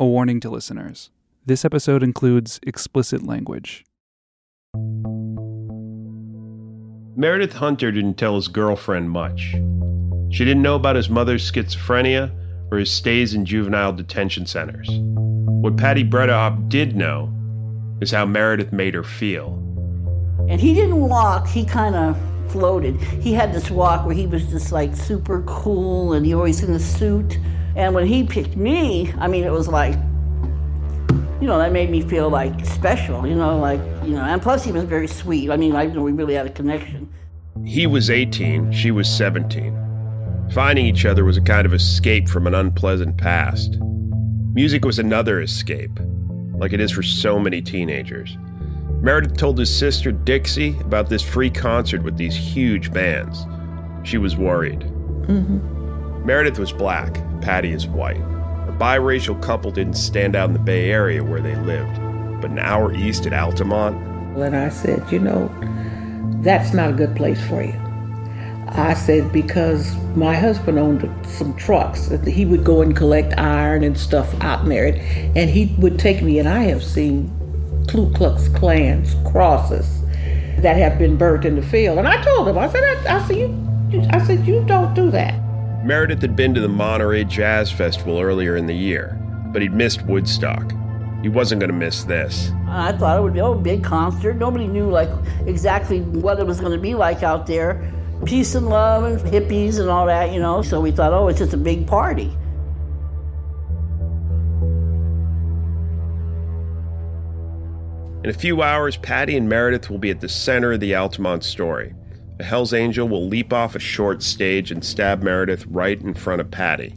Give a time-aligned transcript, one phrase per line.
[0.00, 1.10] A warning to listeners
[1.44, 3.84] this episode includes explicit language.
[7.14, 9.54] Meredith Hunter didn't tell his girlfriend much.
[10.30, 12.34] She didn't know about his mother's schizophrenia
[12.72, 14.88] or his stays in juvenile detention centers.
[14.90, 17.30] What Patty Bredehoft did know
[18.00, 19.52] is how Meredith made her feel.
[20.48, 22.16] And he didn't walk, he kind of
[22.50, 22.98] floated.
[23.20, 26.72] He had this walk where he was just like super cool and he always in
[26.72, 27.36] a suit.
[27.76, 29.94] And when he picked me, I mean, it was like,
[31.40, 34.64] you know, that made me feel like special, you know, like, you know, and plus
[34.64, 35.50] he was very sweet.
[35.50, 37.12] I mean, I know we really had a connection.
[37.64, 40.48] He was 18, she was 17.
[40.52, 43.78] Finding each other was a kind of escape from an unpleasant past.
[44.52, 45.98] Music was another escape,
[46.56, 48.36] like it is for so many teenagers.
[49.00, 53.46] Meredith told his sister Dixie about this free concert with these huge bands.
[54.02, 54.80] She was worried.
[54.80, 55.79] Mm-hmm.
[56.24, 58.20] Meredith was black, Patty is white.
[58.68, 61.94] A biracial couple didn't stand out in the Bay Area where they lived,
[62.40, 63.96] but an hour east at Altamont.
[64.36, 65.48] And I said, you know,
[66.42, 67.74] that's not a good place for you.
[68.68, 72.08] I said, because my husband owned some trucks.
[72.26, 74.94] He would go and collect iron and stuff out there,
[75.34, 77.30] and he would take me, and I have seen
[77.88, 80.02] Ku Klux Klan's crosses
[80.58, 81.98] that have been burnt in the field.
[81.98, 85.10] And I told him, I said, I, I said, you, I said, you don't do
[85.10, 85.34] that.
[85.82, 90.02] Meredith had been to the Monterey Jazz Festival earlier in the year, but he'd missed
[90.02, 90.72] Woodstock.
[91.22, 92.50] He wasn't going to miss this.
[92.68, 94.34] I thought it would be a big concert.
[94.34, 95.08] Nobody knew like
[95.46, 97.92] exactly what it was going to be like out there.
[98.26, 100.60] Peace and love and hippies and all that, you know.
[100.60, 102.30] So we thought, oh, it's just a big party.
[108.22, 111.42] In a few hours, Patty and Meredith will be at the center of the Altamont
[111.42, 111.94] story.
[112.40, 116.40] A Hell's Angel will leap off a short stage and stab Meredith right in front
[116.40, 116.94] of Patty.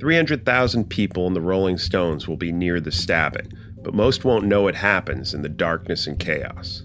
[0.00, 3.52] 300,000 people in the Rolling Stones will be near the stabbing,
[3.84, 6.82] but most won't know it happens in the darkness and chaos.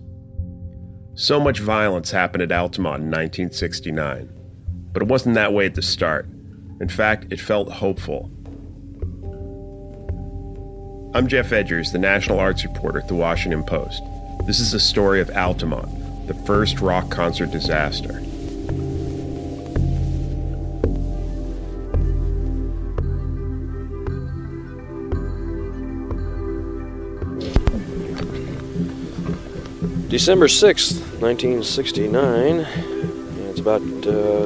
[1.16, 4.30] So much violence happened at Altamont in 1969,
[4.94, 6.30] but it wasn't that way at the start.
[6.80, 8.30] In fact, it felt hopeful.
[11.16, 14.04] I'm Geoff Edgers, the national arts reporter at the Washington Post.
[14.46, 15.99] This is the story of Altamont,
[16.30, 18.22] the first rock concert disaster.
[30.08, 32.60] December 6th, 1969.
[33.50, 34.46] It's about uh,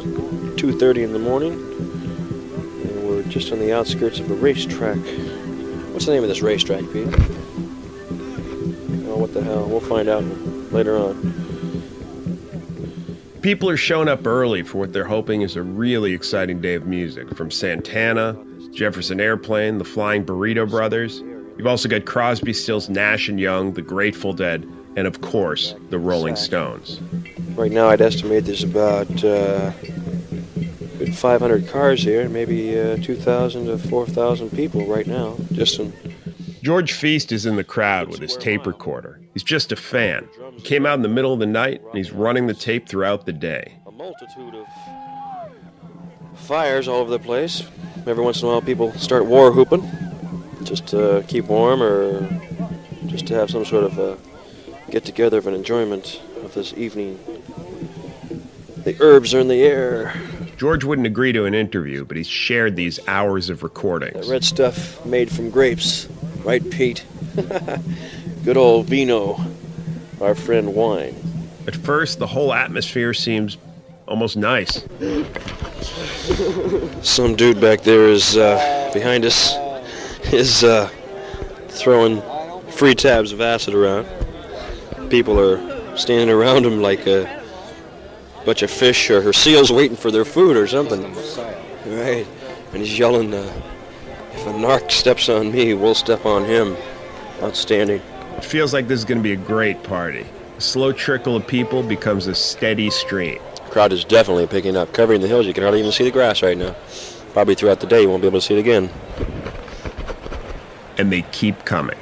[0.55, 1.51] 2.30 in the morning.
[1.51, 4.99] And we're just on the outskirts of a racetrack
[5.93, 7.07] What's the name of this racetrack, Pete?
[9.05, 9.67] Oh, what the hell?
[9.67, 10.23] We'll find out
[10.71, 11.42] later on.
[13.43, 16.87] People are showing up early for what they're hoping is a really exciting day of
[16.87, 17.35] music.
[17.35, 18.37] From Santana,
[18.71, 21.19] Jefferson Airplane, the Flying Burrito Brothers.
[21.57, 24.65] You've also got Crosby, Stills, Nash and Young, the Grateful Dead,
[24.95, 27.01] and of course, the Rolling Stones.
[27.55, 29.71] Right now, I'd estimate there's about uh,
[31.11, 35.35] 500 cars here, maybe uh, 2,000 to 4,000 people right now.
[35.51, 35.91] Just in.
[36.61, 39.19] George Feast is in the crowd with his tape recorder.
[39.33, 40.29] He's just a fan.
[40.55, 43.25] He came out in the middle of the night and he's running the tape throughout
[43.25, 43.73] the day.
[43.87, 44.65] A multitude of
[46.35, 47.63] fires all over the place.
[48.05, 49.89] Every once in a while, people start war whooping
[50.63, 52.27] just to keep warm or
[53.07, 54.17] just to have some sort of a
[54.89, 57.19] get together of an enjoyment of this evening.
[58.77, 60.13] The herbs are in the air.
[60.57, 64.13] George wouldn't agree to an interview, but he's shared these hours of recordings.
[64.13, 66.07] That red stuff made from grapes,
[66.43, 67.05] right, Pete?
[68.43, 69.43] Good old vino,
[70.23, 71.15] our friend wine.
[71.67, 73.57] At first, the whole atmosphere seems
[74.07, 74.85] almost nice.
[77.01, 79.55] Some dude back there is uh, behind us,
[80.31, 80.87] is uh,
[81.67, 82.21] throwing
[82.71, 84.07] free tabs of acid around.
[85.09, 87.43] People are standing around him like a
[88.45, 91.01] bunch of fish or her seals waiting for their food or something.
[91.85, 92.25] Right.
[92.71, 93.61] And he's yelling, uh,
[94.33, 96.75] if a narc steps on me, we'll step on him.
[97.41, 98.01] Outstanding.
[98.37, 100.25] It feels like this is going to be a great party.
[100.57, 103.39] A slow trickle of people becomes a steady stream.
[103.69, 104.93] Crowd is definitely picking up.
[104.93, 106.75] Covering the hills, you can hardly even see the grass right now.
[107.33, 108.89] Probably throughout the day, you won't be able to see it again.
[110.97, 111.97] And they keep coming.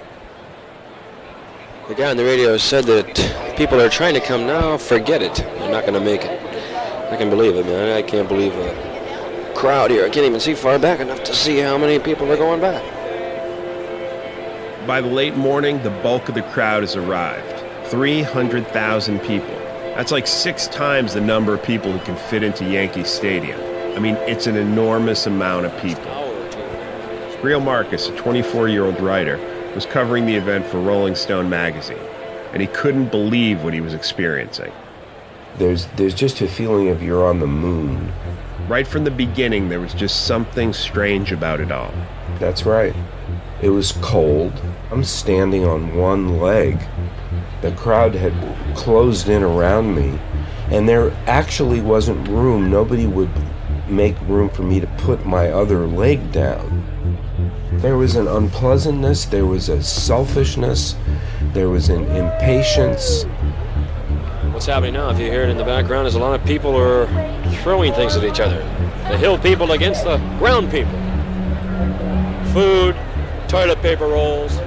[1.88, 4.78] The guy on the radio said that people are trying to come now.
[4.78, 5.36] Forget it.
[5.36, 6.42] They're not going to make it.
[7.12, 7.96] I can believe it, man.
[7.96, 10.06] I can't believe a crowd here.
[10.06, 13.01] I can't even see far back enough to see how many people are going back.
[14.88, 19.56] By the late morning, the bulk of the crowd has arrived 300,000 people.
[19.96, 23.60] That's like six times the number of people who can fit into Yankee Stadium.
[23.96, 26.12] I mean, it's an enormous amount of people.
[27.42, 29.38] Greil Marcus, a 24 year old writer,
[29.76, 31.98] was covering the event for Rolling Stone magazine,
[32.52, 34.72] and he couldn't believe what he was experiencing.
[35.58, 38.12] There's, there's just a feeling of you're on the moon.
[38.68, 41.94] Right from the beginning, there was just something strange about it all.
[42.40, 42.96] That's right.
[43.62, 44.54] It was cold.
[44.92, 46.78] I'm standing on one leg.
[47.62, 48.34] The crowd had
[48.76, 50.20] closed in around me,
[50.70, 52.70] and there actually wasn't room.
[52.70, 53.32] Nobody would
[53.88, 56.84] make room for me to put my other leg down.
[57.72, 60.98] There was an unpleasantness, there was a selfishness,
[61.54, 63.24] there was an impatience.
[64.52, 66.76] What's happening now, if you hear it in the background, is a lot of people
[66.76, 67.08] are
[67.64, 68.60] throwing things at each other.
[69.10, 70.92] The hill people against the ground people.
[72.52, 72.98] Food,
[73.48, 74.61] toilet paper rolls,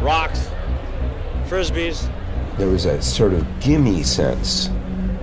[0.00, 0.50] rocks,
[1.46, 2.10] frisbees.
[2.56, 4.68] There was a sort of gimme sense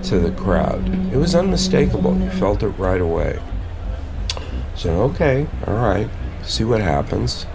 [0.04, 0.88] to the crowd.
[1.12, 2.16] It was unmistakable.
[2.18, 3.38] You felt it right away.
[4.74, 6.08] So, okay, all right,
[6.42, 7.46] see what happens.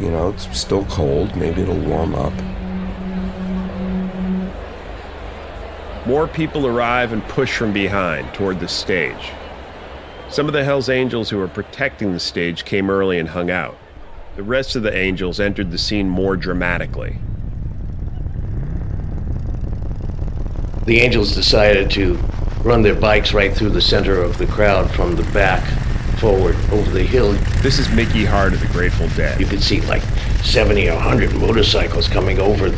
[0.00, 1.36] You know, it's still cold.
[1.36, 2.32] Maybe it'll warm up.
[6.06, 9.30] More people arrive and push from behind toward the stage.
[10.28, 13.78] Some of the Hells Angels who were protecting the stage came early and hung out.
[14.36, 17.18] The rest of the Angels entered the scene more dramatically.
[20.86, 22.18] The Angels decided to
[22.64, 25.62] run their bikes right through the center of the crowd from the back
[26.18, 27.32] forward over the hill.
[27.62, 29.40] This is Mickey Hart of the Grateful Dead.
[29.40, 30.02] You could see like
[30.42, 32.70] 70 or 100 motorcycles coming over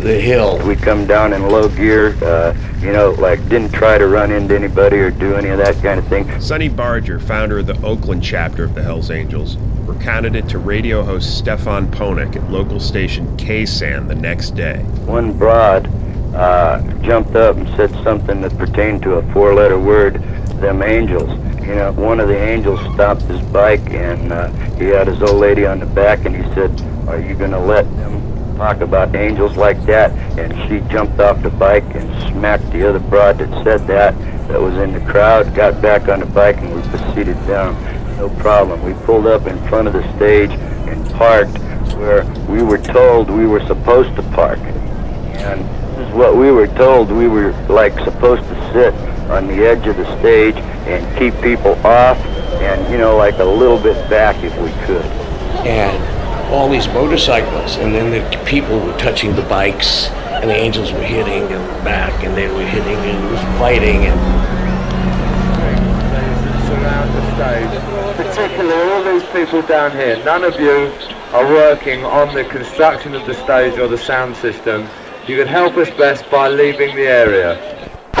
[0.00, 0.64] the hill.
[0.66, 4.54] We come down in low gear, uh, you know, like didn't try to run into
[4.54, 6.40] anybody or do any of that kind of thing.
[6.40, 9.56] Sonny Barger, founder of the Oakland chapter of the Hells Angels,
[9.86, 14.78] recounted it to radio host Stefan Ponek at local station KSAN the next day.
[15.06, 15.86] One broad
[16.34, 20.22] uh, jumped up and said something that pertained to a four-letter word,
[20.60, 21.30] them angels.
[21.66, 25.40] You know, one of the angels stopped his bike and uh, he had his old
[25.40, 26.70] lady on the back and he said,
[27.08, 28.27] are you going to let them
[28.58, 30.10] talk about angels like that?
[30.38, 34.18] And she jumped off the bike and smacked the other broad that said that,
[34.48, 37.72] that was in the crowd, got back on the bike and we proceeded down.
[38.16, 38.82] No problem.
[38.82, 41.56] We pulled up in front of the stage and parked
[41.94, 44.58] where we were told we were supposed to park.
[44.58, 45.60] And
[45.96, 47.10] this is what we were told.
[47.10, 48.92] We were like supposed to sit
[49.30, 52.18] on the edge of the stage and keep people off
[52.58, 55.04] and, you know, like a little bit back if we could.
[55.64, 56.17] And
[56.50, 60.08] all these motorcycles, and then the people were touching the bikes,
[60.40, 64.06] and the angels were hitting and back, and they were hitting and it was fighting.
[64.06, 64.18] And
[66.66, 68.26] surround the stage.
[68.26, 70.92] Particularly all these people down here, none of you
[71.32, 74.88] are working on the construction of the stage or the sound system.
[75.26, 77.74] You can help us best by leaving the area.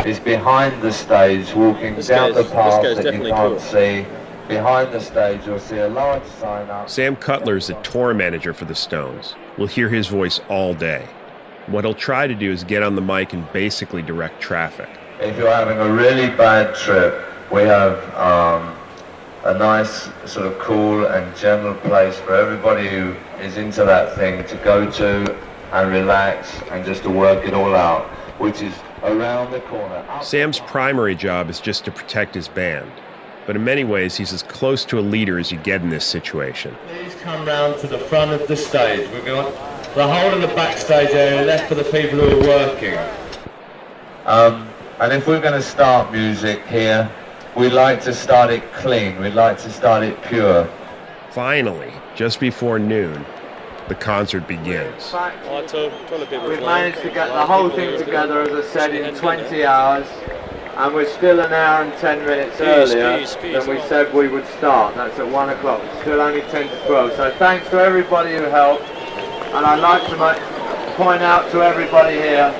[0.04, 3.58] He's behind the stage, walking This down the path that you can't cool.
[3.58, 4.06] see.
[4.48, 6.88] Behind the stage, you'll see a large sign up.
[6.88, 9.34] Sam Cutler is the tour manager for the Stones.
[9.58, 11.06] We'll hear his voice all day.
[11.66, 14.88] What he'll try to do is get on the mic and basically direct traffic.
[15.20, 17.22] If you're having a really bad trip,
[17.52, 18.74] we have um,
[19.44, 24.46] a nice sort of cool and general place for everybody who is into that thing
[24.46, 25.36] to go to
[25.72, 28.06] and relax and just to work it all out,
[28.40, 30.02] which is around the corner.
[30.22, 32.90] Sam's primary job is just to protect his band,
[33.48, 36.04] but in many ways, he's as close to a leader as you get in this
[36.04, 36.76] situation.
[36.86, 39.08] Please come round to the front of the stage.
[39.10, 39.50] We've got
[39.94, 42.98] the whole of the backstage area left for the people who are working.
[44.26, 44.68] Um,
[45.00, 47.10] and if we're going to start music here,
[47.56, 49.18] we like to start it clean.
[49.18, 50.68] We'd like to start it pure.
[51.30, 53.24] Finally, just before noon,
[53.88, 55.14] the concert begins.
[55.14, 56.90] Auto, toilet paper We flying.
[56.92, 60.06] managed to get the whole thing together, as I said, in 20 hours,
[60.78, 63.64] and we're still an hour and 10 minutes Peace, earlier peace, peace.
[63.64, 64.94] than we said we would start.
[64.94, 65.82] That's at 1 o'clock.
[66.02, 67.12] Still only 10 to 12.
[67.16, 72.52] So thanks to everybody who helped, and I'd like to point out to everybody here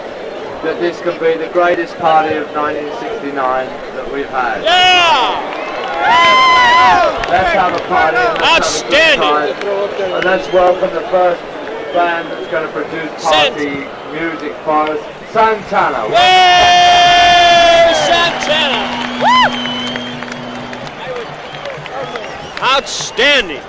[0.64, 4.64] that this can be the greatest party of 1969 that we've had.
[4.64, 5.54] Yeah!
[7.28, 9.28] Let's have a party and let's Outstanding.
[9.28, 10.12] have a good time.
[10.14, 11.40] And let's welcome the first
[11.94, 15.00] band that's going to produce party music for us,
[15.32, 16.08] Santana.
[18.06, 18.82] Santana!
[22.62, 23.62] Outstanding!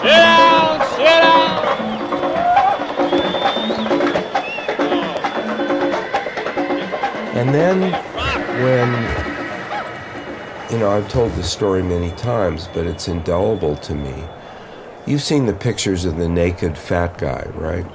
[0.00, 1.42] Sit down, sit down!
[7.34, 7.92] And then
[8.62, 8.88] when,
[10.70, 14.24] you know, I've told this story many times, but it's indelible to me.
[15.06, 17.86] You've seen the pictures of the naked fat guy, right?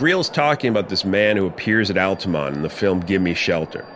[0.00, 3.86] Greil's talking about this man who appears at Altamont in the film Gimme Shelter.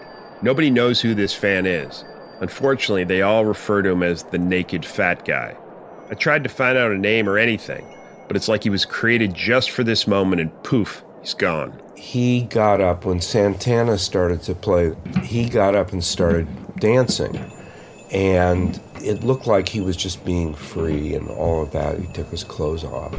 [0.43, 2.05] Nobody knows who this fan is,
[2.41, 5.57] Unfortunately, they all refer to him as the naked fat guy.
[6.11, 7.87] I tried to find out a name or anything,
[8.29, 11.81] but it's like he was created just for this moment and poof, he's gone.
[11.97, 14.93] He got up when Santana started to play,
[15.23, 16.47] he got up and started
[16.77, 17.51] dancing.
[18.11, 21.99] And it looked like he was just being free and all of that.
[21.99, 23.15] He took his clothes off.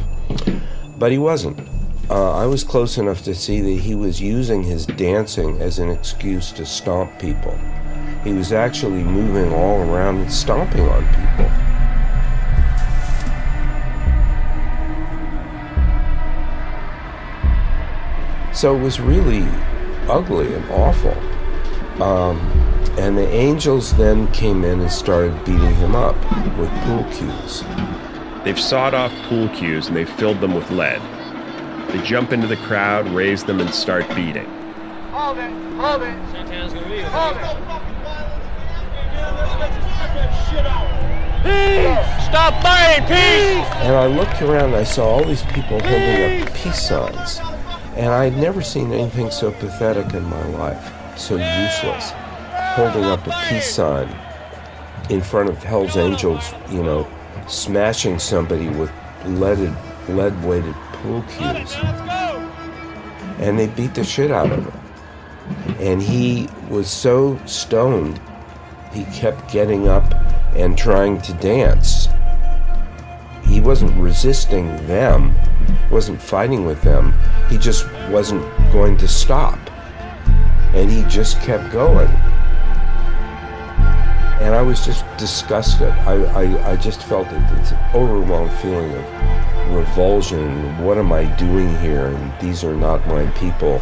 [0.98, 1.58] But he wasn't.
[2.08, 5.90] Uh, I was close enough to see that he was using his dancing as an
[5.90, 7.58] excuse to stomp people.
[8.22, 11.50] He was actually moving all around and stomping on people.
[18.54, 19.44] So it was really
[20.08, 21.12] ugly and awful.
[22.00, 22.38] Um,
[22.98, 26.14] and the angels then came in and started beating him up
[26.56, 27.64] with pool cues.
[28.44, 31.02] They've sawed off pool cues and they've filled them with lead.
[31.96, 34.44] They jump into the crowd, raise them, and start beating.
[35.12, 35.50] Hold it,
[35.80, 36.14] hold it.
[36.30, 37.42] Santana's gonna be Hold it.
[41.42, 42.26] Peace!
[42.26, 43.06] Stop fighting!
[43.06, 43.66] Peace!
[43.80, 47.40] And I looked around and I saw all these people holding up peace signs.
[47.96, 52.10] And I had never seen anything so pathetic in my life, so useless.
[52.74, 54.14] Holding up a peace sign
[55.08, 57.08] in front of Hell's Angels, you know,
[57.48, 58.92] smashing somebody with
[59.24, 59.74] leaded,
[60.08, 61.76] lead-weighted pool cues.
[63.38, 64.80] And they beat the shit out of him.
[65.78, 68.20] And he was so stoned,
[68.92, 70.12] he kept getting up
[70.54, 72.08] and trying to dance.
[73.44, 75.36] He wasn't resisting them,
[75.90, 77.14] wasn't fighting with them.
[77.48, 79.58] He just wasn't going to stop.
[80.74, 82.08] And he just kept going.
[84.40, 85.88] And I was just disgusted.
[85.88, 89.04] I, I, I just felt it, it's an overwhelming feeling of
[89.70, 90.76] revulsion.
[90.82, 92.06] What am I doing here?
[92.06, 93.80] And these are not my people.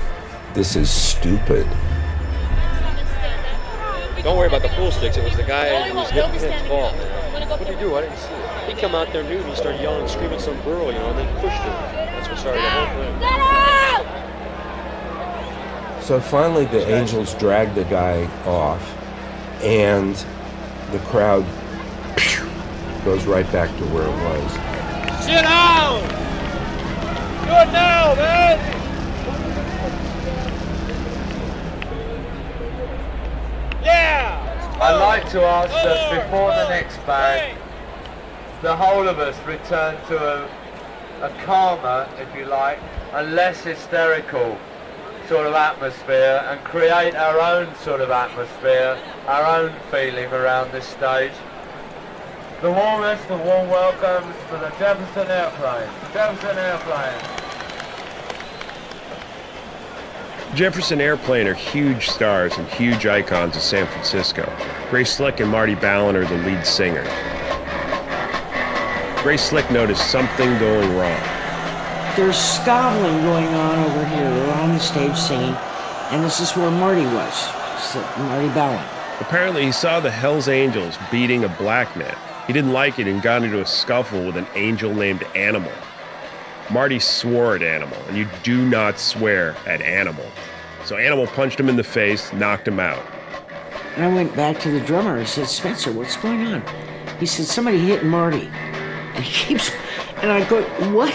[0.53, 1.67] This is stupid.
[4.23, 5.17] Don't worry about the pool sticks.
[5.19, 6.93] It was the guy who was hitting his ball.
[6.93, 7.95] What did he do?
[7.95, 8.75] I didn't see it.
[8.75, 11.11] He come out there nude and he started yelling and screaming some girl, you know,
[11.11, 11.71] and then pushed her.
[11.93, 13.21] That's what started the whole thing.
[16.03, 18.83] So finally, the angels dragged the guy off,
[19.63, 20.17] and
[20.91, 21.45] the crowd
[23.05, 24.59] goes right back to where it was.
[25.25, 26.03] Sit down!
[26.03, 28.59] Do it now, man!
[33.83, 34.77] Yeah!
[34.83, 37.59] I'd like to ask that before the next band,
[38.61, 40.45] the whole of us return to a,
[41.23, 42.79] a calmer, if you like,
[43.15, 44.59] and less hysterical
[45.27, 50.87] sort of atmosphere and create our own sort of atmosphere, our own feeling around this
[50.87, 51.33] stage.
[52.65, 55.87] The warmest of warm welcomes for the Jefferson Airplane.
[56.15, 57.21] Jefferson Airplane.
[60.57, 64.51] Jefferson Airplane are huge stars and huge icons of San Francisco.
[64.89, 67.05] Grace Slick and Marty Balin are the lead singer.
[69.23, 71.21] Grace Slick noticed something going wrong.
[72.17, 74.31] There's scobbling going on over here.
[74.31, 75.55] We're on the stage singing,
[76.13, 77.47] and this is where Marty was.
[78.17, 78.83] Marty Balin.
[79.21, 82.17] Apparently, he saw the Hells Angels beating a black man.
[82.47, 85.73] He didn't like it and got into a scuffle with an angel named Animal.
[86.71, 90.27] Marty swore at Animal, and you do not swear at Animal.
[90.85, 93.03] So Animal punched him in the face, knocked him out.
[93.97, 96.63] And I went back to the drummer and said, Spencer, what's going on?
[97.19, 98.51] He said, somebody hit Marty.
[99.15, 99.71] And he keeps,
[100.23, 101.15] and I go, what?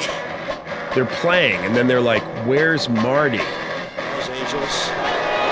[0.95, 3.37] They're playing, and then they're like, Where's Marty?
[3.37, 4.89] Hell's Angels.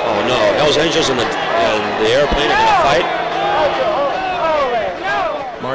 [0.10, 3.16] Oh no, Hell's Angels and the, and the airplane are gonna fight?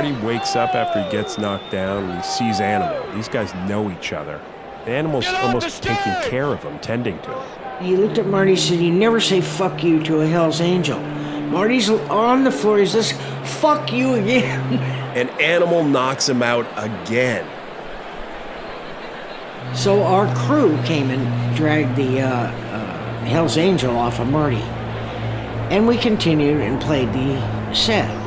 [0.02, 3.14] Marty wakes up after he gets knocked down and he sees Animal.
[3.14, 4.40] These guys know each other.
[4.84, 7.84] The animal's almost taking care of him, tending to him.
[7.84, 10.98] He looked at Marty and said, You never say fuck you to a Hell's Angel.
[10.98, 12.78] Marty's on the floor.
[12.78, 13.12] He says,
[13.60, 14.98] Fuck you again.
[15.12, 17.46] And Animal knocks him out again.
[19.76, 24.56] So our crew came and dragged the uh, uh, Hell's Angel off of Marty.
[24.56, 28.21] And we continued and played the set.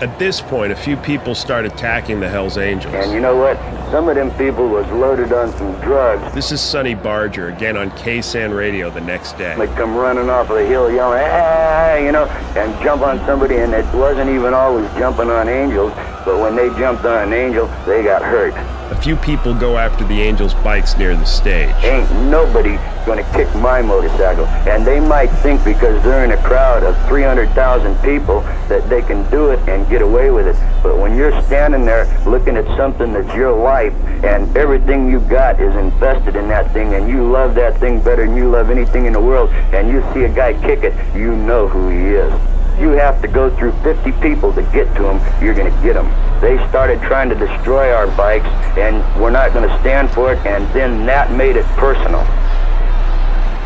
[0.00, 2.94] At this point, a few people start attacking the Hells Angels.
[2.94, 3.56] And you know what?
[3.90, 6.32] Some of them people was loaded on some drugs.
[6.36, 9.56] This is Sonny Barger again on KSAN Radio the next day.
[9.58, 13.56] They come running off of the hill yelling, hey, you know, and jump on somebody,
[13.56, 15.92] and it wasn't even always jumping on angels,
[16.24, 18.54] but when they jumped on an angel, they got hurt.
[18.90, 21.74] A few people go after the Angels' bikes near the stage.
[21.84, 22.78] Ain't nobody
[23.16, 24.46] to kick my motorcycle.
[24.66, 29.28] And they might think because they're in a crowd of 300,000 people that they can
[29.30, 30.56] do it and get away with it.
[30.82, 33.92] But when you're standing there looking at something that's your life
[34.24, 38.26] and everything you got is invested in that thing and you love that thing better
[38.26, 41.34] than you love anything in the world and you see a guy kick it, you
[41.36, 42.32] know who he is
[42.78, 46.06] you have to go through 50 people to get to him, you're to get them.
[46.40, 48.46] They started trying to destroy our bikes,
[48.78, 52.20] and we're not going to stand for it, and then that made it personal.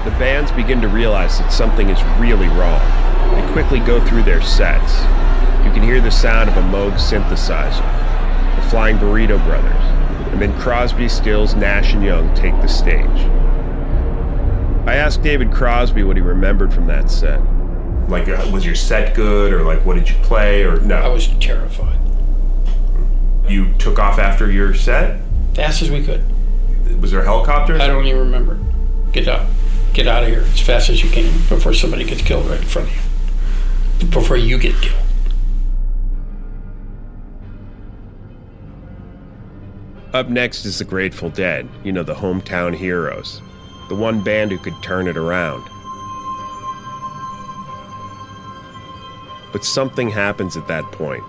[0.04, 2.80] The bands begin to realize that something is really wrong.
[3.34, 5.00] They quickly go through their sets.
[5.64, 9.84] You can hear the sound of a Moog synthesizer, the Flying Burrito Brothers,
[10.32, 13.06] and then Crosby, Stills, Nash, and Young take the stage.
[14.86, 17.40] I asked David Crosby what he remembered from that set.
[18.08, 20.96] Like, uh, was your set good, or like, what did you play, or no?
[20.96, 22.01] I was terrified.
[23.48, 25.20] You took off after your set?
[25.54, 26.24] Fast as we could.
[27.00, 27.76] Was there a helicopter?
[27.76, 28.58] I don't even remember.
[29.12, 29.46] Get out.
[29.92, 32.66] Get out of here as fast as you can before somebody gets killed right in
[32.66, 34.08] front of you.
[34.08, 34.98] Before you get killed.
[40.14, 43.40] Up next is the Grateful Dead, you know, the hometown heroes.
[43.88, 45.62] The one band who could turn it around.
[49.52, 51.24] But something happens at that point.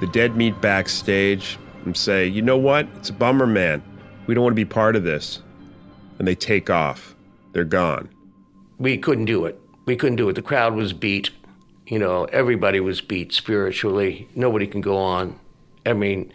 [0.00, 2.86] The Dead meet backstage and say, you know what?
[2.96, 3.82] It's a bummer, man.
[4.26, 5.42] We don't want to be part of this.
[6.18, 7.16] And they take off.
[7.52, 8.08] They're gone.
[8.78, 9.60] We couldn't do it.
[9.86, 10.34] We couldn't do it.
[10.34, 11.30] The crowd was beat.
[11.86, 14.28] You know, everybody was beat spiritually.
[14.34, 15.38] Nobody can go on.
[15.86, 16.32] I mean,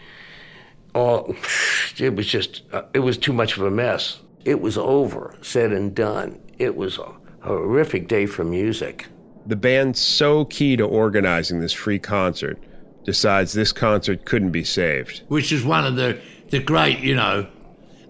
[0.94, 1.34] all
[1.98, 4.20] it was just uh, it was too much of a mess.
[4.44, 6.42] It was over, said and done.
[6.58, 9.08] It was a horrific day for music.
[9.46, 12.58] The band so key to organizing this free concert
[13.04, 15.24] decides this concert couldn't be saved.
[15.28, 16.20] Which is one of the,
[16.50, 17.48] the great, you know,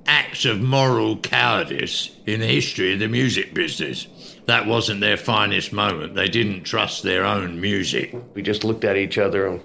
[0.06, 4.08] acts of moral cowardice in the history of the music business.
[4.46, 6.16] That wasn't their finest moment.
[6.16, 8.14] They didn't trust their own music.
[8.34, 9.62] We just looked at each other and,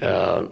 [0.00, 0.46] uh,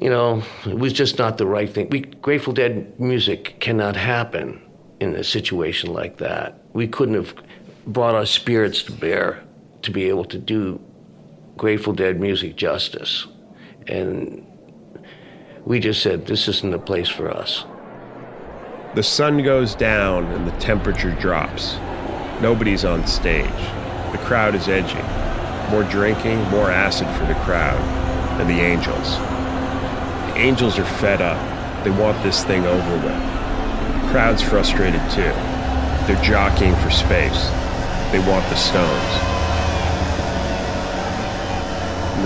[0.00, 1.88] you know, it was just not the right thing.
[1.90, 4.60] We Grateful Dead music cannot happen
[5.00, 6.62] in a situation like that.
[6.74, 7.34] We couldn't have
[7.86, 9.42] brought our spirits to bear
[9.82, 10.80] to be able to do
[11.60, 13.26] Grateful Dead music justice.
[13.86, 14.46] And
[15.66, 17.66] we just said, this isn't the place for us.
[18.94, 21.74] The sun goes down and the temperature drops.
[22.40, 23.44] Nobody's on stage.
[24.10, 25.04] The crowd is edging.
[25.70, 27.78] More drinking, more acid for the crowd,
[28.40, 29.18] and the angels.
[30.32, 31.84] The angels are fed up.
[31.84, 33.04] They want this thing over with.
[33.04, 35.34] The crowd's frustrated too.
[36.06, 37.50] They're jockeying for space.
[38.12, 39.29] They want the Stones.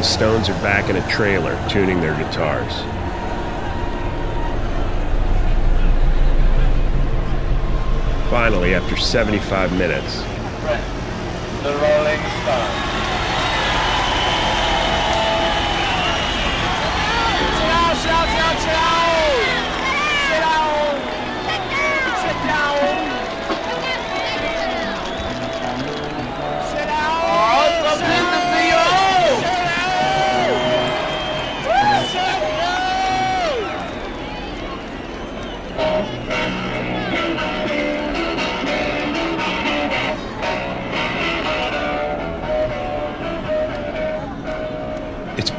[0.04, 2.74] The stones are back in a trailer tuning their guitars.
[8.28, 10.18] Finally, after 75 minutes,
[11.62, 12.63] The Rolling Stones.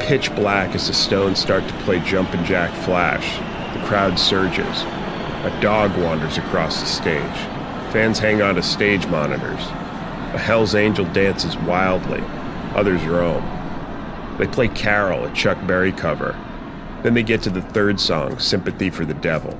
[0.06, 3.38] Pitch black as the Stones start to play Jumpin' Jack Flash.
[3.76, 4.82] The crowd surges.
[5.42, 7.36] A dog wanders across the stage.
[7.92, 9.60] Fans hang on to stage monitors.
[10.32, 12.22] A Hell's Angel dances wildly.
[12.76, 13.42] Others roam.
[14.38, 16.38] They play Carol, a Chuck Berry cover.
[17.02, 19.58] Then they get to the third song, Sympathy for the Devil.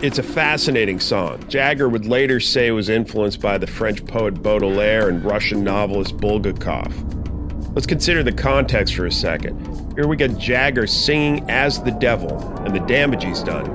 [0.00, 1.44] It's a fascinating song.
[1.48, 6.18] Jagger would later say it was influenced by the French poet Baudelaire and Russian novelist
[6.18, 7.74] Bulgakov.
[7.74, 9.58] Let's consider the context for a second.
[9.96, 13.68] Here we got Jagger singing as the devil and the damage he's done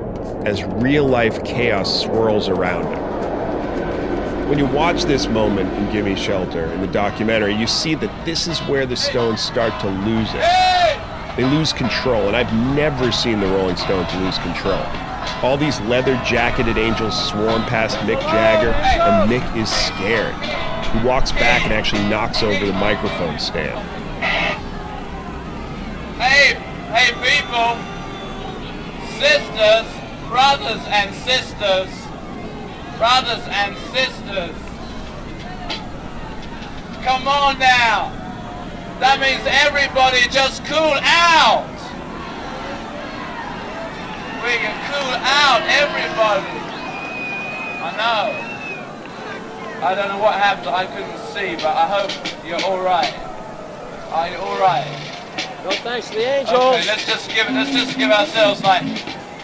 [0.47, 4.47] as real life chaos swirls around him.
[4.47, 8.47] When you watch this moment in Gimme Shelter in the documentary, you see that this
[8.47, 11.35] is where the Stones start to lose it.
[11.35, 14.85] They lose control, and I've never seen the Rolling Stones lose control.
[15.41, 20.35] All these leather jacketed angels swarm past Mick Jagger, and Mick is scared.
[20.93, 23.77] He walks back and actually knocks over the microphone stand.
[26.19, 26.55] Hey,
[26.93, 27.75] hey people,
[29.19, 29.87] sisters,
[30.29, 31.89] brothers and sisters,
[32.97, 34.55] brothers and sisters.
[37.03, 38.11] Come on now.
[38.99, 41.72] That means everybody just cool out.
[44.43, 46.43] We can cool out everybody.
[47.79, 48.51] I know.
[49.81, 50.67] I don't know what happened.
[50.67, 52.11] I couldn't see, but I hope
[52.45, 53.13] you're all right.
[54.11, 54.83] Are you all right?
[55.63, 56.59] Well, thanks to the angels.
[56.59, 57.53] Okay, let's just give it.
[57.53, 58.83] Let's just give ourselves like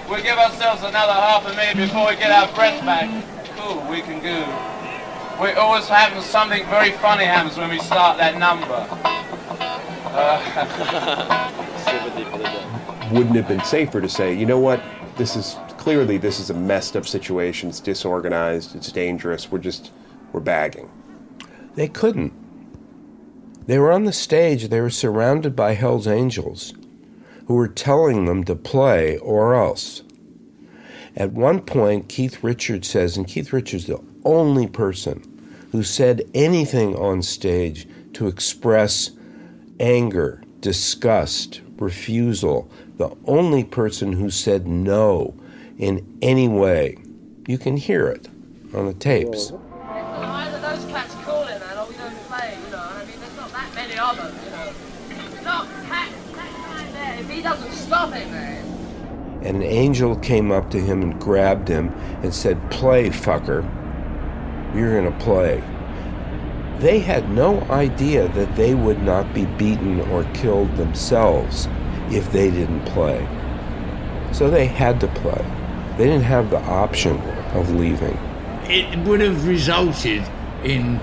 [0.09, 3.07] we'll give ourselves another half a minute before we get our breath back.
[3.55, 4.43] Cool, we can go.
[5.41, 8.85] We always have something very funny happens when we start that number.
[10.11, 11.45] Uh,
[13.11, 14.81] Wouldn't have been safer to say, you know what?
[15.17, 17.69] This is clearly this is a messed up situation.
[17.69, 18.75] It's disorganized.
[18.75, 19.51] It's dangerous.
[19.51, 19.91] We're just
[20.31, 20.91] we're bagging.
[21.75, 22.33] They couldn't.
[23.65, 26.73] They were on the stage, they were surrounded by Hell's Angels
[27.45, 30.03] who were telling them to play or else.
[31.15, 35.23] At one point, Keith Richards says, and Keith Richards the only person
[35.71, 39.11] who said anything on stage to express
[39.79, 45.35] anger, disgust, refusal, the only person who said no
[45.77, 46.97] in any way.
[47.47, 48.27] You can hear it
[48.73, 49.51] on the tapes.
[49.51, 51.45] Either those cats or
[51.87, 52.77] we don't play, you know.
[52.77, 55.59] I mean, there's not that many of them, you know.
[55.59, 58.65] Look, Pat, that guy there, if he doesn't stop it, man.
[59.41, 61.89] And an angel came up to him and grabbed him
[62.21, 63.63] and said, Play, fucker.
[64.75, 65.63] You're going to play.
[66.79, 71.67] They had no idea that they would not be beaten or killed themselves
[72.09, 73.27] if they didn't play.
[74.31, 75.45] So they had to play.
[75.97, 77.17] They didn't have the option
[77.51, 78.17] of leaving.
[78.63, 80.23] It would have resulted
[80.63, 81.01] in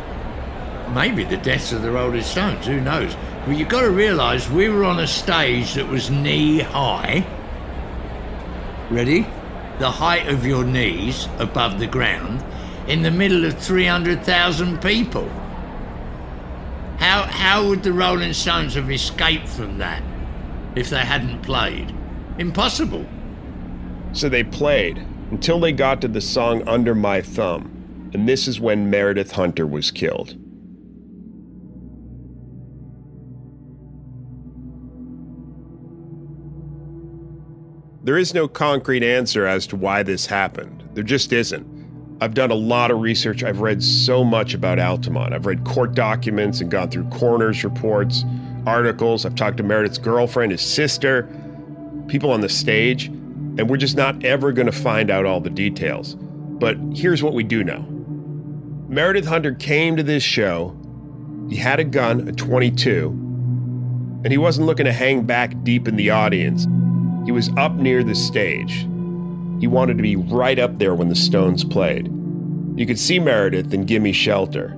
[0.94, 3.14] maybe the deaths of the Rolling Stones, who knows?
[3.44, 7.26] But you've got to realise we were on a stage that was knee high.
[8.90, 9.26] Ready?
[9.78, 12.42] The height of your knees above the ground
[12.88, 15.30] in the middle of 300,000 people.
[16.98, 20.02] How, how would the Rolling Stones have escaped from that
[20.74, 21.94] if they hadn't played?
[22.38, 23.06] Impossible.
[24.12, 24.98] So they played
[25.30, 29.66] until they got to the song Under My Thumb, and this is when Meredith Hunter
[29.66, 30.36] was killed.
[38.04, 40.88] There is no concrete answer as to why this happened.
[40.94, 41.75] There just isn't.
[42.20, 43.42] I've done a lot of research.
[43.42, 45.34] I've read so much about Altamont.
[45.34, 48.24] I've read court documents and gone through coroner's reports,
[48.66, 49.26] articles.
[49.26, 51.28] I've talked to Meredith's girlfriend, his sister,
[52.08, 55.50] people on the stage, and we're just not ever going to find out all the
[55.50, 56.14] details.
[56.14, 57.82] But here's what we do know
[58.88, 60.74] Meredith Hunter came to this show.
[61.50, 63.08] He had a gun, a 22,
[64.24, 66.66] and he wasn't looking to hang back deep in the audience.
[67.26, 68.86] He was up near the stage.
[69.60, 72.10] He wanted to be right up there when the Stones played.
[72.76, 74.76] You could see Meredith in Gimme Shelter.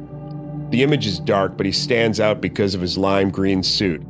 [0.70, 4.00] The image is dark, but he stands out because of his lime green suit.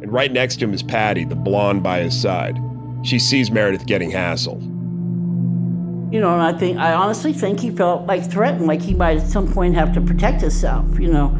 [0.00, 2.58] And right next to him is Patty, the blonde by his side.
[3.02, 4.62] She sees Meredith getting hassled.
[6.12, 9.18] You know, and I think I honestly think he felt like threatened, like he might
[9.18, 10.98] at some point have to protect himself.
[10.98, 11.38] You know.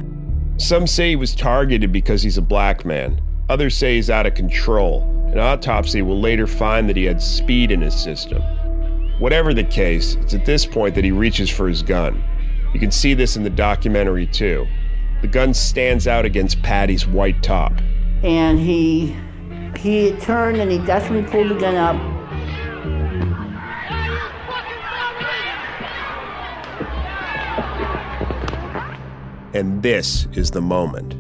[0.57, 3.21] Some say he was targeted because he's a black man.
[3.49, 5.01] Others say he's out of control.
[5.33, 8.43] An autopsy will later find that he had speed in his system.
[9.19, 12.23] Whatever the case, it's at this point that he reaches for his gun.
[12.75, 14.67] You can see this in the documentary too.
[15.23, 17.73] The gun stands out against Patty's white top.
[18.23, 19.17] And he
[19.79, 21.97] he turned and he he pulled the gun up.
[29.55, 31.15] And this is the moment.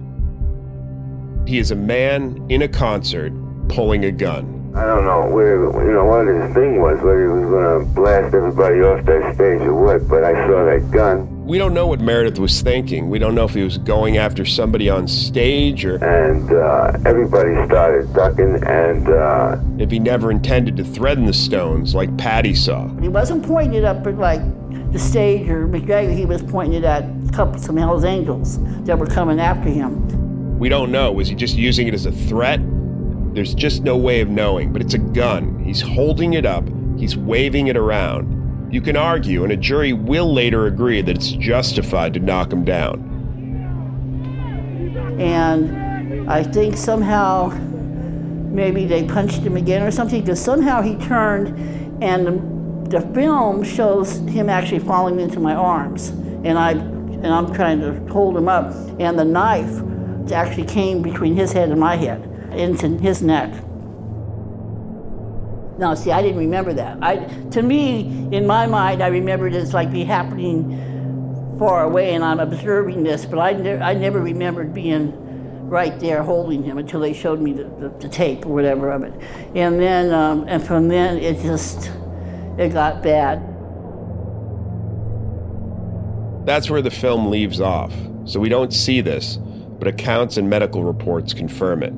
[1.48, 3.32] He is a man in a concert
[3.72, 4.58] pulling a gun.
[4.74, 7.94] I don't know where, you know, what his thing was, whether he was going to
[7.94, 11.28] blast everybody off that stage or what, but I saw that gun.
[11.44, 13.10] We don't know what Meredith was thinking.
[13.10, 16.02] We don't know if he was going after somebody on stage or.
[16.02, 19.08] And uh, everybody started ducking, and.
[19.08, 22.88] Uh, if he never intended to threaten the Stones like Patty saw.
[23.00, 24.40] He wasn't pointing it up at like
[24.92, 28.58] the stage or Mick Jagger, he was pointing it at a couple, some Hells Angels
[28.84, 30.58] that were coming after him.
[30.58, 31.12] We don't know.
[31.12, 32.60] Was he just using it as a threat?
[33.34, 35.64] There's just no way of knowing, but it's a gun.
[35.64, 36.68] He's holding it up,
[36.98, 38.70] he's waving it around.
[38.70, 42.64] You can argue, and a jury will later agree that it's justified to knock him
[42.64, 43.08] down.
[45.18, 47.48] And I think somehow
[48.50, 51.58] maybe they punched him again or something, because somehow he turned
[52.02, 52.26] and
[52.90, 56.08] the, film shows him actually falling into my arms.
[56.44, 59.82] And, I, and I'm trying to hold him up, and the knife
[60.32, 63.52] actually came between his head and my head into his neck.
[65.78, 66.98] Now, see, I didn't remember that.
[67.02, 67.16] I,
[67.50, 72.24] to me, in my mind, I remembered it as like be happening far away, and
[72.24, 75.18] I'm observing this, but I, ne- I never remembered being
[75.68, 79.02] right there holding him until they showed me the, the, the tape or whatever of
[79.04, 79.14] it.
[79.54, 81.90] And then, um, and from then it just,
[82.58, 83.40] it got bad.
[86.44, 90.84] That's where the film leaves off, so we don't see this, but accounts and medical
[90.84, 91.94] reports confirm it.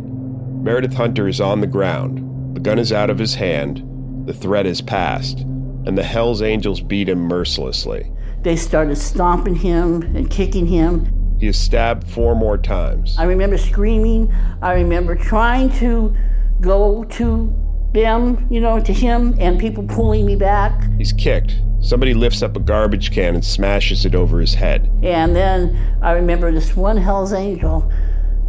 [0.65, 3.83] Meredith Hunter is on the ground, the gun is out of his hand,
[4.27, 8.11] the threat is past, and the Hells Angels beat him mercilessly.
[8.41, 11.37] They started stomping him and kicking him.
[11.39, 13.15] He is stabbed four more times.
[13.19, 14.33] I remember screaming.
[14.63, 16.17] I remember trying to
[16.63, 17.55] go to
[17.93, 20.91] them, you know, to him, and people pulling me back.
[20.97, 21.61] He's kicked.
[21.83, 24.91] Somebody lifts up a garbage can and smashes it over his head.
[25.03, 27.93] And then I remember this one Hell's Angel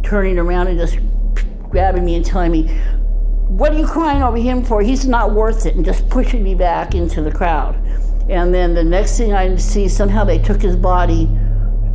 [0.02, 0.98] turning around and just
[1.70, 2.68] grabbing me and telling me,
[3.48, 4.82] What are you crying over him for?
[4.82, 7.76] He's not worth it, and just pushing me back into the crowd.
[8.28, 11.28] And then the next thing I see, somehow they took his body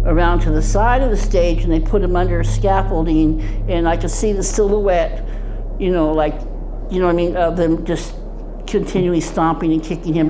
[0.05, 3.97] around to the side of the stage and they put him under scaffolding, and I
[3.97, 5.27] could see the silhouette,
[5.79, 6.39] you know, like,
[6.89, 8.15] you know what I mean, of them just
[8.67, 10.29] continually stomping and kicking him.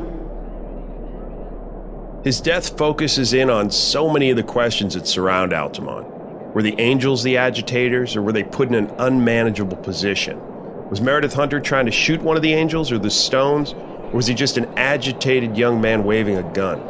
[2.24, 6.08] His death focuses in on so many of the questions that surround Altamont.
[6.54, 10.40] Were the angels the agitators, or were they put in an unmanageable position?
[10.90, 14.28] Was Meredith Hunter trying to shoot one of the angels or the stones, or was
[14.28, 16.82] he just an agitated young man waving a gun?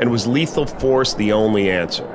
[0.00, 2.06] And was lethal force the only answer?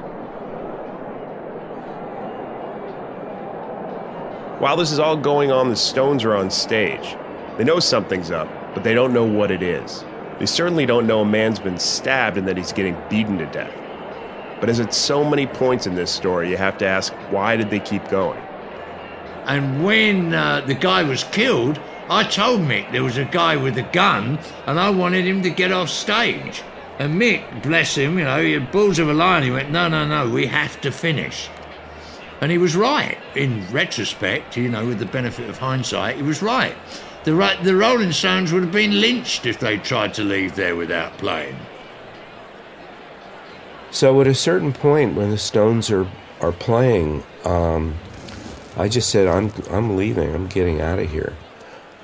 [4.59, 7.17] While this is all going on, the Stones are on stage.
[7.57, 10.03] They know something's up, but they don't know what it is.
[10.37, 13.80] They certainly don't know a man's been stabbed and that he's getting beaten to death.
[14.61, 17.69] But as at so many points in this story, you have to ask why did
[17.69, 18.41] they keep going?
[19.45, 23.77] And when uh, the guy was killed, I told Mick there was a guy with
[23.77, 26.61] a gun and I wanted him to get off stage.
[26.99, 29.43] And Mick, bless him, you know, he had balls of a lion.
[29.43, 31.49] He went, no, no, no, we have to finish.
[32.39, 33.17] And he was right.
[33.35, 36.75] In retrospect, you know, with the benefit of hindsight, he was right.
[37.23, 41.17] The, the Rolling Stones would have been lynched if they tried to leave there without
[41.17, 41.57] playing.
[43.91, 46.07] So at a certain point, when the Stones are
[46.39, 47.95] are playing, um,
[48.77, 50.33] I just said, "I'm I'm leaving.
[50.33, 51.35] I'm getting out of here."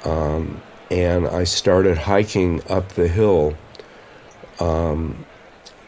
[0.03, 3.55] Um, and I started hiking up the hill
[4.59, 5.25] um,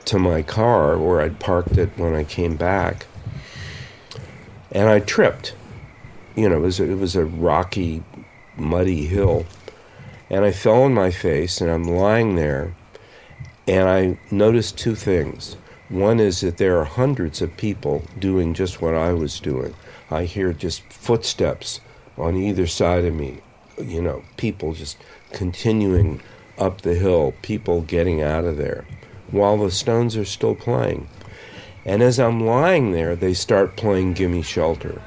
[0.06, 3.06] to my car where I'd parked it when I came back,
[4.72, 5.54] and I tripped.
[6.36, 8.04] You know, it was a, it was a rocky
[8.56, 9.46] muddy hill.
[10.30, 12.76] And I fell on my face and I'm lying there
[13.68, 15.56] and I noticed two things.
[15.90, 19.74] One is that there are hundreds of people doing just what I was doing.
[20.12, 21.82] I hear just footsteps
[22.16, 23.42] on either side of me,
[23.78, 24.98] you know, people just
[25.32, 26.22] continuing
[26.60, 28.86] up the hill, people getting out of there
[29.32, 31.08] while the Stones are still playing.
[31.86, 35.02] And as I'm lying there, they start playing Gimme Shelter.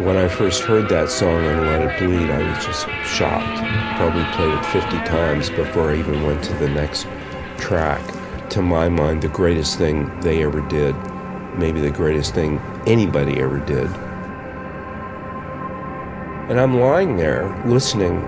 [0.00, 3.58] When I first heard that song and Let It Bleed, I was just shocked.
[3.96, 7.06] Probably played it 50 times before I even went to the next
[7.58, 8.02] track.
[8.50, 10.94] To my mind, the greatest thing they ever did,
[11.56, 13.86] maybe the greatest thing anybody ever did.
[16.50, 18.20] And I'm lying there listening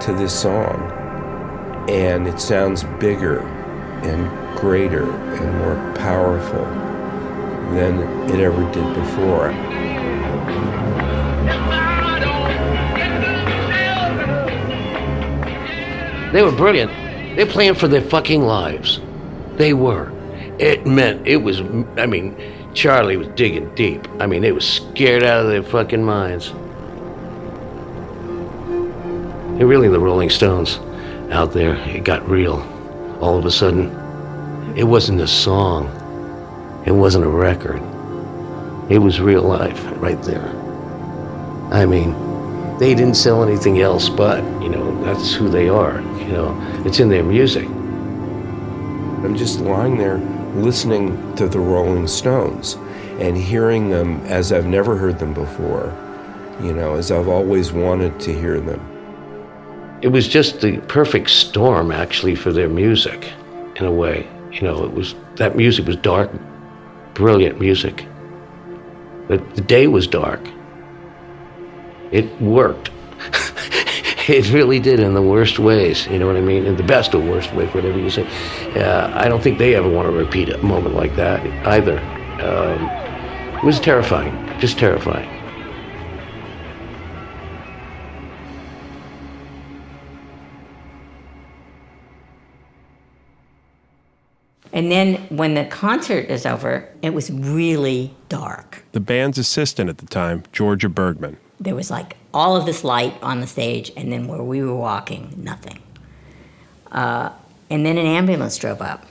[0.00, 0.92] to this song,
[1.88, 6.64] and it sounds bigger and greater and more powerful
[7.74, 9.52] than it ever did before.
[16.32, 17.05] They were brilliant.
[17.36, 18.98] They were playing for their fucking lives.
[19.56, 20.10] They were.
[20.58, 21.60] It meant, it was,
[21.98, 22.34] I mean,
[22.72, 24.08] Charlie was digging deep.
[24.18, 26.52] I mean, they were scared out of their fucking minds.
[29.58, 30.78] They're really the Rolling Stones
[31.30, 31.74] out there.
[31.90, 32.62] It got real.
[33.20, 33.90] All of a sudden,
[34.74, 35.92] it wasn't a song,
[36.86, 37.82] it wasn't a record.
[38.90, 40.48] It was real life right there.
[41.70, 42.12] I mean,
[42.78, 46.00] they didn't sell anything else but, you know, that's who they are.
[46.26, 47.66] You know, it's in their music.
[47.66, 50.18] I'm just lying there
[50.56, 52.74] listening to the Rolling Stones
[53.20, 55.94] and hearing them as I've never heard them before,
[56.60, 58.80] you know, as I've always wanted to hear them.
[60.02, 63.32] It was just the perfect storm, actually, for their music,
[63.76, 64.28] in a way.
[64.52, 66.30] You know, it was that music was dark,
[67.14, 68.06] brilliant music.
[69.28, 70.40] But the day was dark.
[72.10, 72.90] It worked.
[74.28, 76.66] It really did in the worst ways, you know what I mean?
[76.66, 78.26] In the best or worst ways, whatever you say.
[78.74, 81.98] Uh, I don't think they ever want to repeat a moment like that either.
[82.42, 82.88] Um,
[83.58, 85.32] it was terrifying, just terrifying.
[94.72, 98.84] And then when the concert is over, it was really dark.
[98.92, 101.38] The band's assistant at the time, Georgia Bergman.
[101.60, 104.74] There was like all of this light on the stage, and then where we were
[104.74, 105.78] walking, nothing.
[106.92, 107.30] Uh,
[107.70, 109.06] and then an ambulance drove up.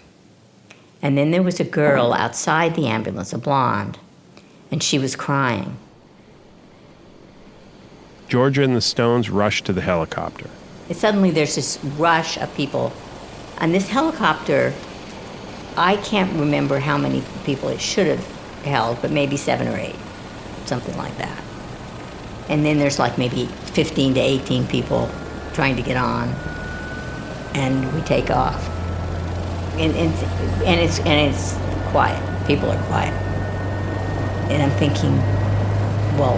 [1.02, 3.98] And then there was a girl outside the ambulance, a blonde,
[4.72, 5.78] and she was crying.
[8.28, 10.50] Georgia and the Stones rushed to the helicopter.
[10.88, 12.92] And suddenly there's this rush of people.
[13.60, 14.74] And this helicopter,
[15.78, 18.26] I can't remember how many people it should have
[18.64, 19.96] held, but maybe seven or eight,
[20.66, 21.45] something like that.
[22.50, 25.10] And then there's like maybe 15 to 18 people
[25.54, 26.30] trying to get on,
[27.56, 28.68] and we take off.
[29.78, 30.14] And, and,
[30.64, 31.54] and, it's, and it's
[31.92, 32.22] quiet.
[32.48, 33.14] People are quiet.
[34.52, 35.18] And I'm thinking,
[36.18, 36.38] well,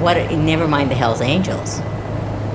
[0.00, 0.16] what?
[0.32, 1.80] Never mind the Hell's Angels.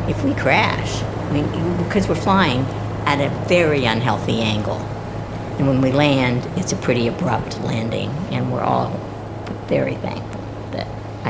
[0.10, 2.62] If we crash, I mean, because we're flying
[3.06, 4.80] at a very unhealthy angle,
[5.58, 8.90] and when we land, it's a pretty abrupt landing, and we're all
[9.68, 10.31] very thankful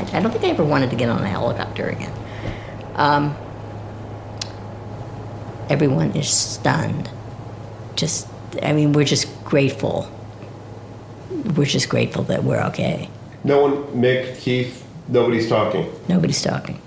[0.02, 2.12] I, I don't think I ever wanted to get on a helicopter again.
[2.94, 3.36] Um,
[5.68, 7.10] everyone is stunned.
[7.96, 8.28] Just,
[8.62, 10.10] I mean, we're just grateful.
[11.30, 13.08] We're just grateful that we're okay.
[13.44, 15.90] No one, Mick, Keith, nobody's talking.
[16.08, 16.80] Nobody's talking.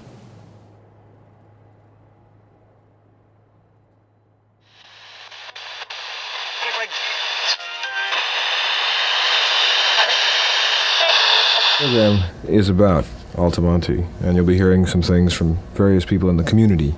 [11.96, 13.06] Program is about
[13.38, 16.94] Altamont, and you'll be hearing some things from various people in the community.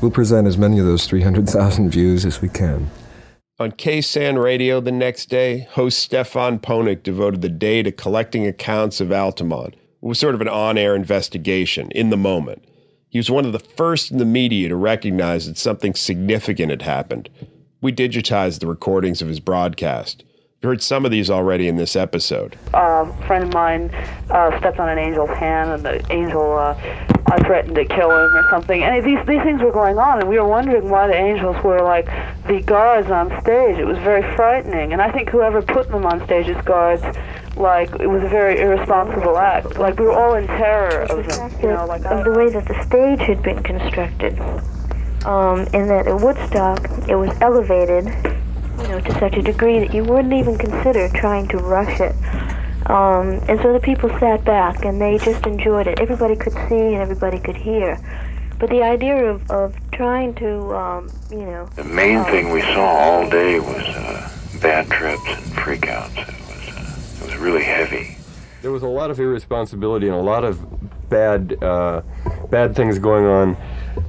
[0.00, 2.88] We'll present as many of those 300,000 views as we can.
[3.58, 9.00] On KSAN Radio the next day, host Stefan Ponek devoted the day to collecting accounts
[9.00, 9.74] of Altamont.
[9.74, 12.64] It was sort of an on air investigation in the moment.
[13.08, 16.82] He was one of the first in the media to recognize that something significant had
[16.82, 17.28] happened.
[17.80, 20.22] We digitized the recordings of his broadcast.
[20.62, 22.56] You heard some of these already in this episode.
[22.72, 23.90] Uh, a friend of mine
[24.30, 26.74] uh, stepped on an angel's hand, and the angel uh,
[27.44, 28.82] threatened to kill him or something.
[28.82, 31.80] And these these things were going on, and we were wondering why the angels were
[31.82, 32.06] like
[32.46, 33.78] the guards on stage.
[33.78, 37.02] It was very frightening, and I think whoever put them on stage as guards,
[37.56, 39.78] like it was a very irresponsible act.
[39.78, 42.66] Like we were all in terror of them, you know, like of the way that
[42.66, 44.38] the stage had been constructed.
[45.26, 48.06] Um, and that at Woodstock, it was elevated,
[48.86, 52.14] you know, to such a degree that you wouldn't even consider trying to rush it.
[52.88, 55.98] Um, and so the people sat back and they just enjoyed it.
[55.98, 57.98] Everybody could see and everybody could hear.
[58.60, 61.66] But the idea of, of trying to, um, you know.
[61.74, 64.30] The main thing we saw all day was uh,
[64.62, 66.16] bad trips and freakouts.
[66.16, 68.16] It was, uh, it was really heavy.
[68.62, 70.64] There was a lot of irresponsibility and a lot of
[71.10, 72.02] bad, uh,
[72.50, 73.56] bad things going on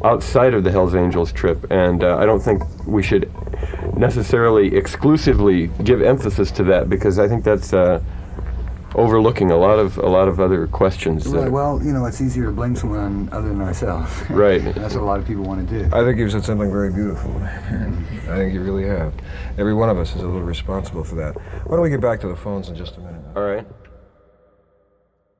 [0.03, 3.31] outside of the Hells Angels trip, and uh, I don't think we should
[3.97, 8.01] necessarily exclusively give emphasis to that because I think that's uh,
[8.95, 11.23] overlooking a lot of a lot of other questions.
[11.31, 14.11] that- Right, well, you know, it's easier to blame someone other than ourselves.
[14.29, 14.61] Right.
[14.75, 15.95] That's what a lot of people want to do.
[15.95, 17.35] I think you've said something very beautiful.
[17.43, 19.13] I think you really have.
[19.57, 21.35] Every one of us is a little responsible for that.
[21.65, 23.21] Why don't we get back to the phones in just a minute?
[23.35, 23.65] All right.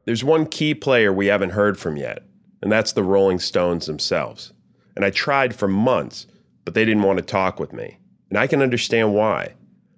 [0.06, 2.24] There's one key player we haven't heard from yet,
[2.62, 4.54] and that's the Rolling Stones themselves.
[4.96, 6.28] And I tried for months,
[6.66, 8.00] but they didn't want to talk with me.
[8.30, 9.54] And I can understand why.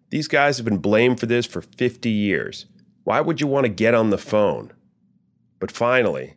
[0.09, 2.65] These guys have been blamed for this for 50 years.
[3.03, 4.71] Why would you want to get on the phone?
[5.59, 6.35] But finally.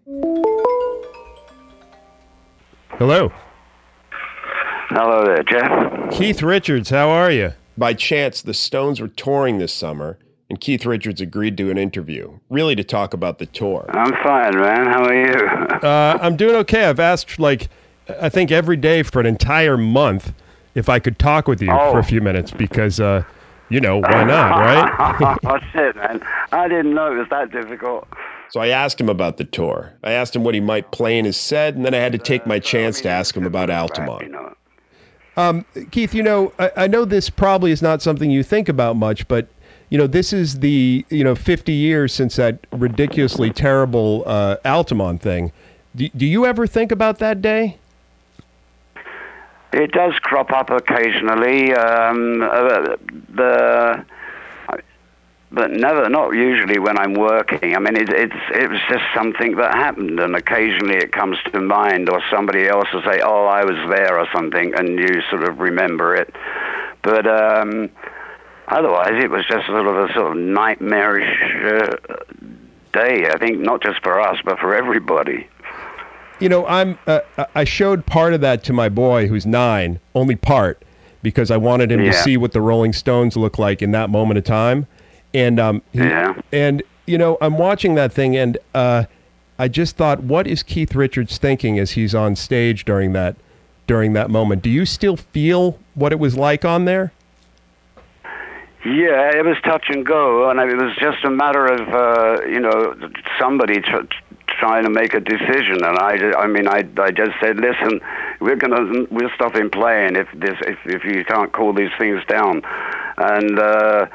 [2.98, 3.32] Hello.
[4.90, 6.10] Hello there, Geoff.
[6.12, 7.52] Keith Richards, how are you?
[7.78, 10.18] By chance, the Stones were touring this summer,
[10.52, 13.86] and Keith Richards agreed to an interview, really to talk about the tour.
[13.88, 14.86] I'm fine, man.
[14.86, 15.68] How are you?
[15.82, 16.84] Uh, I'm doing okay.
[16.84, 17.68] I've asked, like,
[18.20, 20.32] I think every day for an entire month
[20.74, 23.24] if I could talk with you for a few minutes because, uh,
[23.68, 25.38] you know, why not, right?
[25.44, 26.22] oh, shit, man.
[26.52, 28.06] I didn't know it was that difficult.
[28.50, 29.92] So I asked him about the tour.
[30.04, 32.18] I asked him what he might play in his set, and then I had to
[32.18, 34.36] take my chance to ask him about Altamont.
[35.36, 38.94] Um, Keith, you know, I, I know this probably is not something you think about
[38.96, 39.48] much, but
[39.92, 45.20] you know, this is the you know 50 years since that ridiculously terrible uh, Altamont
[45.20, 45.52] thing.
[45.94, 47.76] Do, do you ever think about that day?
[49.74, 51.74] It does crop up occasionally.
[51.74, 52.96] Um, uh,
[53.34, 54.06] the
[55.50, 57.76] but never, not usually when I'm working.
[57.76, 61.60] I mean, it, it's it was just something that happened, and occasionally it comes to
[61.60, 65.44] mind, or somebody else will say, "Oh, I was there," or something, and you sort
[65.44, 66.34] of remember it.
[67.02, 67.90] But um,
[68.68, 71.96] otherwise, it was just sort of a sort of nightmarish uh,
[72.92, 73.26] day.
[73.28, 75.48] I think not just for us, but for everybody.
[76.40, 77.20] You know, I'm uh,
[77.54, 80.82] I showed part of that to my boy who's nine, only part,
[81.22, 84.38] because I wanted him to see what the Rolling Stones look like in that moment
[84.38, 84.86] of time.
[85.34, 86.34] And um, he- Yeah.
[86.52, 89.04] and you know, I'm watching that thing, and uh,
[89.58, 93.36] I just thought, what is Keith Richards thinking as he's on stage during that
[93.86, 94.62] during that moment?
[94.62, 97.12] Do you still feel what it was like on there?
[98.84, 102.60] Yeah, it was touch and go, and it was just a matter of uh, you
[102.60, 102.94] know
[103.38, 104.06] somebody tr-
[104.48, 105.84] trying to make a decision.
[105.84, 108.00] And I, I mean, I, I just said, listen,
[108.40, 112.22] we're gonna we'll stop him playing if this if if you can't cool these things
[112.28, 112.62] down,
[113.18, 113.58] and.
[113.58, 114.06] uh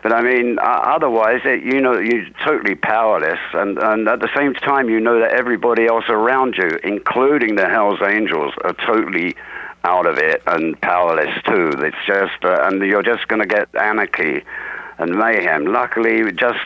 [0.00, 4.54] but I mean, otherwise, it, you know, you're totally powerless, and, and at the same
[4.54, 9.34] time, you know that everybody else around you, including the Hell's Angels, are totally
[9.84, 11.72] out of it and powerless too.
[11.78, 14.42] It's just, uh, and you're just going to get anarchy
[14.98, 15.66] and mayhem.
[15.66, 16.58] Luckily, it just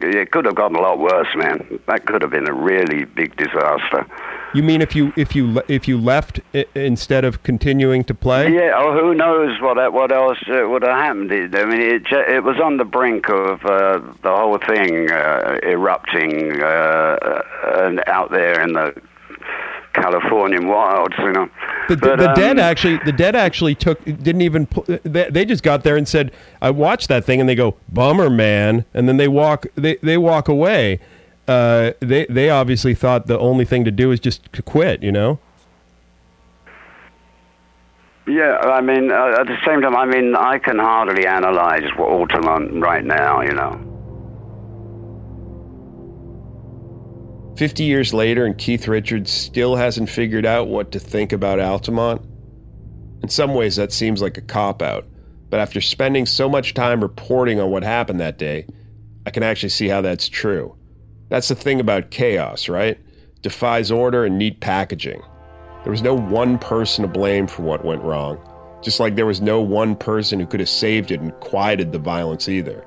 [0.00, 1.78] it could have gotten a lot worse, man.
[1.86, 4.06] That could have been a really big disaster.
[4.54, 8.52] You mean if you if you if you left i- instead of continuing to play?
[8.52, 11.32] Yeah, oh, who knows what what else uh, would have happened?
[11.32, 15.58] It, I mean, it it was on the brink of uh, the whole thing uh,
[15.62, 17.42] erupting uh,
[17.76, 18.94] and out there in the
[19.94, 21.48] Californian wilds, you know.
[21.88, 24.68] The, But, the dead um, actually, the dead actually took didn't even.
[25.02, 28.30] They, they just got there and said, "I watched that thing," and they go, "Bummer,
[28.30, 29.66] man," and then they walk.
[29.74, 31.00] They they walk away.
[31.48, 35.02] Uh, they they obviously thought the only thing to do is just to quit.
[35.02, 35.38] You know.
[38.26, 42.08] Yeah, I mean, uh, at the same time, I mean, I can hardly analyze what
[42.08, 43.91] Altamont right now, you know.
[47.56, 52.22] 50 years later, and Keith Richards still hasn't figured out what to think about Altamont?
[53.22, 55.06] In some ways, that seems like a cop out,
[55.50, 58.66] but after spending so much time reporting on what happened that day,
[59.26, 60.74] I can actually see how that's true.
[61.28, 62.98] That's the thing about chaos, right?
[63.42, 65.22] Defies order and neat packaging.
[65.82, 68.38] There was no one person to blame for what went wrong,
[68.82, 71.98] just like there was no one person who could have saved it and quieted the
[71.98, 72.84] violence either.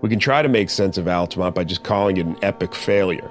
[0.00, 3.30] We can try to make sense of Altamont by just calling it an epic failure.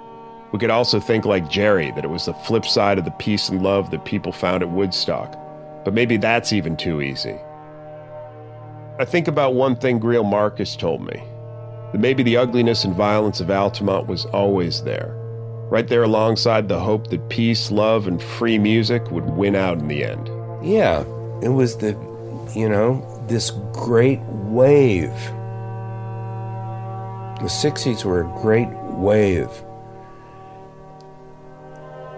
[0.52, 3.50] We could also think like Jerry that it was the flip side of the peace
[3.50, 5.38] and love that people found at Woodstock.
[5.86, 7.38] But maybe that's even too easy.
[9.00, 11.22] I think about one thing Greil Marcus told me
[11.92, 15.14] that maybe the ugliness and violence of Altamont was always there,
[15.70, 19.88] right there alongside the hope that peace, love, and free music would win out in
[19.88, 20.28] the end.
[20.66, 21.02] Yeah,
[21.42, 21.92] it was the,
[22.56, 25.14] you know, this great wave.
[27.40, 29.50] The 60s were a great wave.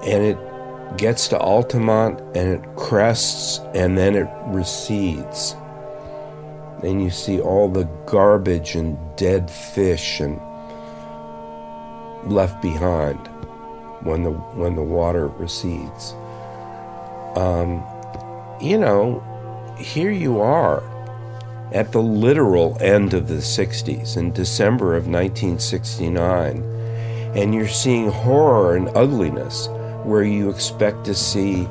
[0.03, 5.55] And it gets to Altamont and it crests and then it recedes.
[6.83, 10.39] And you see all the garbage and dead fish and
[12.23, 13.19] left behind
[14.03, 16.13] when the when the water recedes.
[17.35, 17.83] Um,
[18.61, 19.21] you know,
[19.77, 20.81] here you are
[21.71, 26.63] at the literal end of the 60s in December of 1969,
[27.35, 29.67] and you're seeing horror and ugliness
[30.03, 31.65] where you expect to see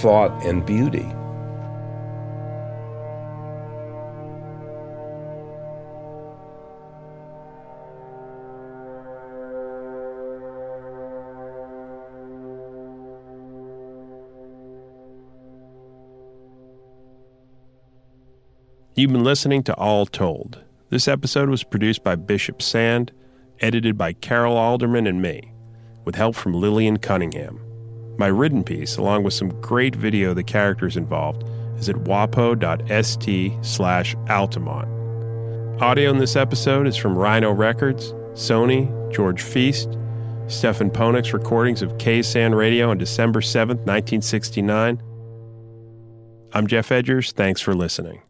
[0.00, 1.06] thought and beauty.
[18.96, 20.62] You've been listening to All Told.
[20.90, 23.10] This episode was produced by Bishop Sand,
[23.58, 25.52] edited by Carol Alderman and me,
[26.04, 27.58] with help from Lillian Cunningham.
[28.18, 31.42] My written piece, along with some great video of the characters involved,
[31.76, 34.88] is at wapo.st slash altamont.
[35.82, 39.98] Audio in this episode is from Rhino Records, Sony, George Feast,
[40.46, 45.02] Stefan Ponek's recordings of KSAN Radio on December 7th, 1969.
[46.52, 47.32] I'm Geoff Edgers.
[47.32, 48.22] Thanks for listening.